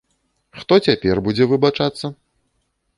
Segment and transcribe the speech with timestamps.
[0.61, 2.05] Хто цяпер будзе выбачацца?